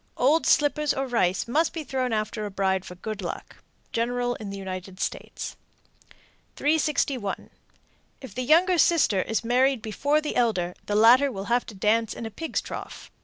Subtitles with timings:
[0.17, 3.57] Old slippers or rice must be thrown after a bride for good luck.
[3.91, 5.55] General in the United States.
[6.55, 7.51] 361.
[8.19, 12.15] If the younger sister is married before the elder, the latter will have to dance
[12.15, 13.11] in a pig's trough.